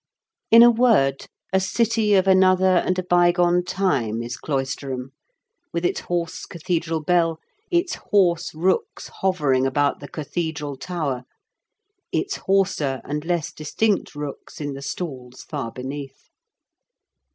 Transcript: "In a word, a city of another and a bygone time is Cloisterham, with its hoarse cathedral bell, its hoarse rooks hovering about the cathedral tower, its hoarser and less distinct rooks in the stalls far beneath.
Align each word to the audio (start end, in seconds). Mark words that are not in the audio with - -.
"In 0.49 0.63
a 0.63 0.71
word, 0.71 1.27
a 1.53 1.59
city 1.59 2.15
of 2.15 2.27
another 2.27 2.77
and 2.77 2.97
a 2.97 3.03
bygone 3.03 3.63
time 3.63 4.23
is 4.23 4.35
Cloisterham, 4.35 5.11
with 5.71 5.85
its 5.85 5.99
hoarse 5.99 6.47
cathedral 6.47 7.01
bell, 7.03 7.39
its 7.69 7.93
hoarse 8.09 8.55
rooks 8.55 9.09
hovering 9.19 9.67
about 9.67 9.99
the 9.99 10.07
cathedral 10.07 10.75
tower, 10.75 11.25
its 12.11 12.37
hoarser 12.37 13.01
and 13.03 13.23
less 13.23 13.53
distinct 13.53 14.15
rooks 14.15 14.59
in 14.59 14.73
the 14.73 14.81
stalls 14.81 15.43
far 15.43 15.71
beneath. 15.71 16.29